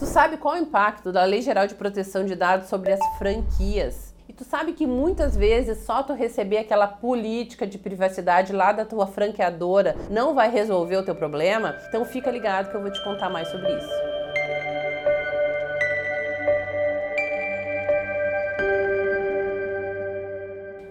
Tu 0.00 0.06
sabe 0.06 0.38
qual 0.38 0.54
é 0.54 0.58
o 0.58 0.62
impacto 0.62 1.12
da 1.12 1.24
Lei 1.24 1.42
Geral 1.42 1.66
de 1.66 1.74
Proteção 1.74 2.24
de 2.24 2.34
Dados 2.34 2.70
sobre 2.70 2.90
as 2.90 3.00
franquias? 3.18 4.14
E 4.26 4.32
tu 4.32 4.44
sabe 4.44 4.72
que 4.72 4.86
muitas 4.86 5.36
vezes 5.36 5.84
só 5.84 6.02
tu 6.02 6.14
receber 6.14 6.56
aquela 6.56 6.88
política 6.88 7.66
de 7.66 7.76
privacidade 7.76 8.50
lá 8.50 8.72
da 8.72 8.86
tua 8.86 9.06
franqueadora 9.06 9.94
não 10.08 10.34
vai 10.34 10.50
resolver 10.50 10.96
o 10.96 11.04
teu 11.04 11.14
problema? 11.14 11.76
Então 11.86 12.02
fica 12.06 12.30
ligado 12.30 12.70
que 12.70 12.76
eu 12.78 12.80
vou 12.80 12.90
te 12.90 13.04
contar 13.04 13.28
mais 13.28 13.48
sobre 13.48 13.76
isso. 13.76 14.09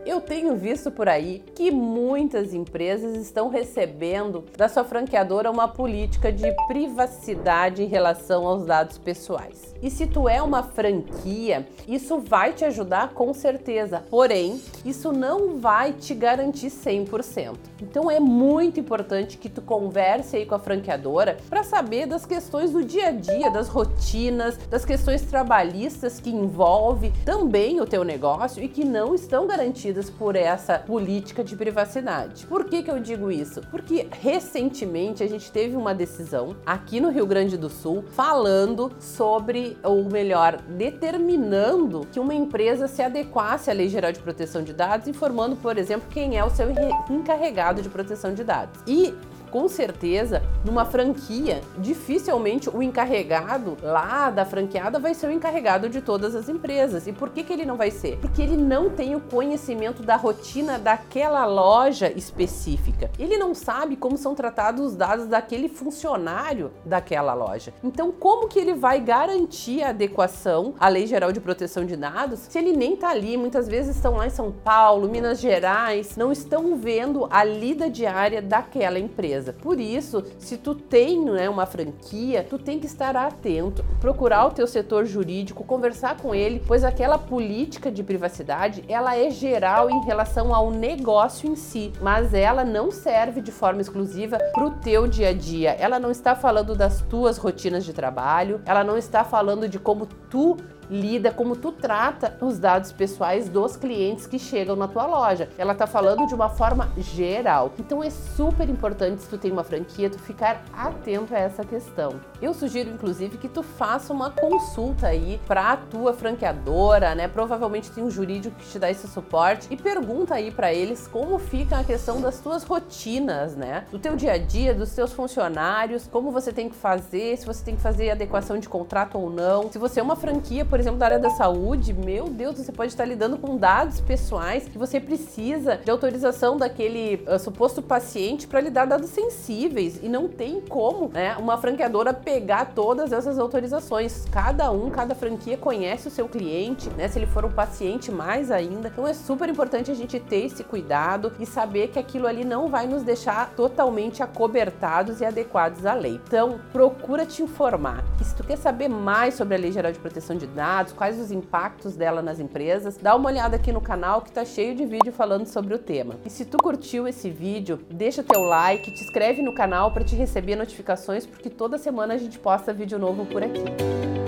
Eu 0.09 0.19
tenho 0.19 0.55
visto 0.55 0.89
por 0.89 1.07
aí 1.07 1.43
que 1.53 1.69
muitas 1.69 2.51
empresas 2.51 3.15
estão 3.15 3.47
recebendo 3.47 4.43
da 4.57 4.67
sua 4.67 4.83
franqueadora 4.83 5.51
uma 5.51 5.67
política 5.67 6.31
de 6.31 6.51
privacidade 6.67 7.83
em 7.83 7.85
relação 7.85 8.47
aos 8.47 8.65
dados 8.65 8.97
pessoais. 8.97 9.75
E 9.83 9.89
se 9.91 10.07
tu 10.07 10.27
é 10.27 10.41
uma 10.41 10.63
franquia, 10.63 11.67
isso 11.87 12.17
vai 12.17 12.53
te 12.53 12.65
ajudar 12.65 13.13
com 13.13 13.31
certeza. 13.35 14.03
Porém, 14.09 14.59
isso 14.83 15.11
não 15.11 15.59
vai 15.59 15.93
te 15.93 16.15
garantir 16.15 16.69
100%. 16.69 17.55
Então 17.81 18.09
é 18.09 18.19
muito 18.19 18.79
importante 18.79 19.37
que 19.37 19.47
tu 19.47 19.61
converse 19.61 20.35
aí 20.35 20.45
com 20.45 20.55
a 20.55 20.59
franqueadora 20.59 21.37
para 21.47 21.63
saber 21.63 22.07
das 22.07 22.25
questões 22.25 22.71
do 22.71 22.83
dia 22.83 23.09
a 23.09 23.11
dia, 23.11 23.51
das 23.51 23.69
rotinas, 23.69 24.57
das 24.69 24.83
questões 24.83 25.21
trabalhistas 25.21 26.19
que 26.19 26.31
envolve 26.31 27.13
também 27.23 27.79
o 27.79 27.85
teu 27.85 28.03
negócio 28.03 28.61
e 28.63 28.67
que 28.67 28.83
não 28.83 29.13
estão 29.13 29.45
garantidas 29.45 30.08
por 30.09 30.35
essa 30.35 30.79
política 30.79 31.43
de 31.43 31.55
privacidade. 31.55 32.45
Por 32.45 32.65
que, 32.65 32.83
que 32.83 32.91
eu 32.91 32.99
digo 32.99 33.31
isso? 33.31 33.61
Porque 33.71 34.07
recentemente 34.11 35.23
a 35.23 35.27
gente 35.27 35.51
teve 35.51 35.75
uma 35.75 35.93
decisão 35.93 36.55
aqui 36.65 36.99
no 36.99 37.09
Rio 37.09 37.25
Grande 37.25 37.57
do 37.57 37.69
Sul 37.69 38.03
falando 38.11 38.91
sobre, 38.99 39.77
ou 39.83 40.03
melhor, 40.05 40.61
determinando 40.61 42.07
que 42.11 42.19
uma 42.19 42.33
empresa 42.33 42.87
se 42.87 43.01
adequasse 43.01 43.69
à 43.69 43.73
Lei 43.73 43.89
Geral 43.89 44.11
de 44.11 44.19
Proteção 44.19 44.63
de 44.63 44.73
Dados, 44.73 45.07
informando, 45.07 45.55
por 45.55 45.77
exemplo, 45.77 46.07
quem 46.09 46.37
é 46.37 46.43
o 46.43 46.49
seu 46.49 46.67
encarregado 47.09 47.81
de 47.81 47.89
proteção 47.89 48.33
de 48.33 48.43
dados. 48.43 48.79
E 48.87 49.13
com 49.49 49.67
certeza, 49.67 50.41
numa 50.63 50.85
franquia, 50.85 51.61
dificilmente 51.77 52.69
o 52.69 52.81
encarregado 52.81 53.77
lá 53.81 54.29
da 54.29 54.45
franqueada 54.45 54.99
vai 54.99 55.13
ser 55.13 55.27
o 55.27 55.31
encarregado 55.31 55.89
de 55.89 56.01
todas 56.01 56.35
as 56.35 56.49
empresas. 56.49 57.07
E 57.07 57.13
por 57.13 57.29
que, 57.29 57.43
que 57.43 57.53
ele 57.53 57.65
não 57.65 57.77
vai 57.77 57.91
ser? 57.91 58.17
Porque 58.17 58.41
ele 58.41 58.57
não 58.57 58.89
tem 58.89 59.15
o 59.15 59.21
conhecimento 59.21 60.03
da 60.03 60.15
rotina 60.15 60.77
daquela 60.77 61.45
loja 61.45 62.11
específica. 62.11 63.09
Ele 63.17 63.37
não 63.37 63.53
sabe 63.53 63.95
como 63.95 64.17
são 64.17 64.35
tratados 64.35 64.85
os 64.85 64.95
dados 64.95 65.27
daquele 65.27 65.67
funcionário 65.67 66.71
daquela 66.85 67.33
loja. 67.33 67.73
Então, 67.83 68.11
como 68.11 68.47
que 68.47 68.59
ele 68.59 68.73
vai 68.73 68.99
garantir 68.99 69.83
a 69.83 69.89
adequação 69.89 70.73
à 70.79 70.87
Lei 70.87 71.07
Geral 71.07 71.31
de 71.31 71.39
Proteção 71.39 71.85
de 71.85 71.95
Dados 71.95 72.39
se 72.49 72.57
ele 72.57 72.73
nem 72.73 72.93
está 72.93 73.09
ali? 73.09 73.37
Muitas 73.37 73.67
vezes 73.67 73.95
estão 73.95 74.17
lá 74.17 74.27
em 74.27 74.31
São 74.31 74.51
Paulo, 74.51 75.09
Minas 75.09 75.39
Gerais, 75.39 76.15
não 76.15 76.31
estão 76.31 76.75
vendo 76.75 77.27
a 77.29 77.43
lida 77.43 77.89
diária 77.89 78.41
daquela 78.41 78.99
empresa 78.99 79.38
empresa. 79.39 79.53
Por 79.53 79.79
isso, 79.79 80.23
se 80.37 80.57
tu 80.57 80.75
tem 80.75 81.23
né, 81.23 81.49
uma 81.49 81.65
franquia, 81.65 82.45
tu 82.47 82.57
tem 82.57 82.79
que 82.79 82.85
estar 82.85 83.15
atento, 83.15 83.83
procurar 83.99 84.45
o 84.45 84.51
teu 84.51 84.67
setor 84.67 85.05
jurídico, 85.05 85.63
conversar 85.63 86.17
com 86.17 86.35
ele, 86.35 86.61
pois 86.67 86.83
aquela 86.83 87.17
política 87.17 87.91
de 87.91 88.03
privacidade, 88.03 88.83
ela 88.87 89.17
é 89.17 89.29
geral 89.29 89.89
em 89.89 90.03
relação 90.03 90.53
ao 90.53 90.69
negócio 90.69 91.49
em 91.49 91.55
si, 91.55 91.91
mas 92.01 92.33
ela 92.33 92.63
não 92.63 92.91
serve 92.91 93.41
de 93.41 93.51
forma 93.51 93.81
exclusiva 93.81 94.37
para 94.53 94.65
o 94.65 94.71
teu 94.71 95.07
dia 95.07 95.29
a 95.29 95.33
dia. 95.33 95.71
Ela 95.71 95.99
não 95.99 96.11
está 96.11 96.35
falando 96.35 96.75
das 96.75 97.01
tuas 97.01 97.37
rotinas 97.37 97.85
de 97.85 97.93
trabalho, 97.93 98.61
ela 98.65 98.83
não 98.83 98.97
está 98.97 99.23
falando 99.23 99.67
de 99.67 99.79
como 99.79 100.05
tu 100.29 100.57
lida, 100.89 101.31
como 101.31 101.55
tu 101.55 101.71
trata 101.71 102.35
os 102.41 102.57
dados 102.57 102.91
pessoais 102.91 103.47
dos 103.47 103.75
clientes 103.75 104.25
que 104.25 104.39
chegam 104.39 104.75
na 104.75 104.87
tua 104.87 105.05
loja. 105.05 105.49
Ela 105.57 105.75
tá 105.75 105.85
falando 105.85 106.25
de 106.27 106.33
uma 106.33 106.49
forma 106.49 106.89
geral. 106.97 107.71
Então 107.79 108.03
é 108.03 108.09
super 108.09 108.67
importante 108.69 109.21
se 109.21 109.29
tu 109.29 109.37
tem 109.37 109.51
uma 109.51 109.63
franquia, 109.63 110.09
tu 110.09 110.19
ficar 110.19 110.63
atento 110.73 111.35
a 111.35 111.39
essa 111.39 111.63
questão. 111.63 112.19
Eu 112.41 112.53
sugiro 112.53 112.89
inclusive 112.89 113.37
que 113.37 113.47
tu 113.47 113.61
faça 113.61 114.11
uma 114.13 114.31
consulta 114.31 115.07
aí 115.07 115.39
para 115.47 115.73
a 115.73 115.77
tua 115.77 116.13
franqueadora, 116.13 117.13
né? 117.13 117.27
Provavelmente 117.27 117.91
tem 117.91 118.03
um 118.03 118.09
jurídico 118.09 118.55
que 118.55 118.67
te 118.67 118.79
dá 118.79 118.89
esse 118.89 119.07
suporte 119.07 119.67
e 119.69 119.77
pergunta 119.77 120.35
aí 120.35 120.51
para 120.51 120.73
eles 120.73 121.07
como 121.07 121.37
fica 121.37 121.79
a 121.79 121.83
questão 121.83 122.21
das 122.21 122.39
tuas 122.39 122.63
rotinas, 122.63 123.55
né? 123.55 123.85
Do 123.91 123.99
teu 123.99 124.15
dia 124.15 124.33
a 124.33 124.37
dia, 124.37 124.73
dos 124.73 124.93
teus 124.93 125.13
funcionários, 125.13 126.07
como 126.07 126.31
você 126.31 126.51
tem 126.51 126.69
que 126.69 126.75
fazer, 126.75 127.37
se 127.37 127.45
você 127.45 127.63
tem 127.63 127.75
que 127.75 127.81
fazer 127.81 128.09
adequação 128.11 128.57
de 128.57 128.67
contrato 128.67 129.17
ou 129.17 129.29
não. 129.29 129.71
Se 129.71 129.77
você 129.77 129.99
é 129.99 130.03
uma 130.03 130.15
franquia, 130.15 130.65
por 130.65 130.78
por 130.79 130.83
exemplo, 130.83 130.97
da 130.97 131.07
área 131.07 131.19
da 131.19 131.29
saúde, 131.29 131.93
meu 131.93 132.29
Deus, 132.29 132.57
você 132.57 132.71
pode 132.71 132.93
estar 132.93 133.03
lidando 133.03 133.37
com 133.37 133.57
dados 133.57 133.99
pessoais 133.99 134.63
que 134.63 134.77
você 134.77 134.97
precisa 134.97 135.75
de 135.75 135.91
autorização 135.91 136.55
daquele 136.55 137.21
uh, 137.27 137.37
suposto 137.37 137.81
paciente 137.81 138.47
para 138.47 138.61
lhe 138.61 138.69
dar 138.69 138.87
dados 138.87 139.09
sensíveis 139.09 139.99
e 140.01 140.07
não 140.07 140.29
tem 140.29 140.61
como, 140.61 141.09
né, 141.09 141.35
uma 141.35 141.57
franqueadora 141.57 142.13
pegar 142.13 142.71
todas 142.73 143.11
essas 143.11 143.37
autorizações. 143.37 144.25
Cada 144.31 144.71
um, 144.71 144.89
cada 144.89 145.13
franquia 145.13 145.57
conhece 145.57 146.07
o 146.07 146.11
seu 146.11 146.29
cliente, 146.29 146.89
né, 146.91 147.09
se 147.09 147.19
ele 147.19 147.27
for 147.27 147.43
um 147.43 147.51
paciente 147.51 148.09
mais 148.09 148.49
ainda. 148.49 148.87
Então 148.87 149.05
é 149.05 149.13
super 149.13 149.49
importante 149.49 149.91
a 149.91 149.93
gente 149.93 150.17
ter 150.17 150.45
esse 150.45 150.63
cuidado 150.63 151.33
e 151.41 151.45
saber 151.45 151.89
que 151.89 151.99
aquilo 151.99 152.25
ali 152.25 152.45
não 152.45 152.69
vai 152.69 152.87
nos 152.87 153.03
deixar 153.03 153.49
totalmente 153.49 154.23
acobertados 154.23 155.19
e 155.19 155.25
adequados 155.25 155.85
à 155.85 155.93
lei. 155.93 156.21
Então, 156.25 156.57
procura 156.71 157.25
te 157.25 157.43
informar. 157.43 158.01
E 158.21 158.23
se 158.23 158.33
tu 158.33 158.45
quer 158.45 158.57
saber 158.57 158.87
mais 158.87 159.33
sobre 159.33 159.55
a 159.55 159.57
Lei 159.57 159.73
Geral 159.73 159.91
de 159.91 159.99
Proteção 159.99 160.37
de 160.37 160.47
Dados, 160.47 160.68
dados, 160.69 160.93
quais 160.93 161.19
os 161.19 161.31
impactos 161.31 161.95
dela 161.95 162.21
nas 162.21 162.39
empresas, 162.39 162.95
dá 162.95 163.15
uma 163.15 163.27
olhada 163.27 163.55
aqui 163.55 163.71
no 163.71 163.81
canal 163.81 164.21
que 164.21 164.31
tá 164.31 164.45
cheio 164.45 164.75
de 164.75 164.85
vídeo 164.85 165.11
falando 165.11 165.47
sobre 165.47 165.73
o 165.73 165.79
tema. 165.79 166.15
E 166.23 166.29
se 166.29 166.45
tu 166.45 166.57
curtiu 166.57 167.07
esse 167.07 167.27
vídeo, 167.27 167.79
deixa 167.89 168.21
teu 168.21 168.41
like, 168.41 168.91
te 168.91 169.03
inscreve 169.03 169.41
no 169.41 169.51
canal 169.51 169.91
para 169.91 170.03
te 170.03 170.15
receber 170.15 170.55
notificações, 170.55 171.25
porque 171.25 171.49
toda 171.49 171.79
semana 171.79 172.13
a 172.13 172.17
gente 172.17 172.37
posta 172.37 172.71
vídeo 172.71 172.99
novo 172.99 173.25
por 173.25 173.41
aqui. 173.41 174.18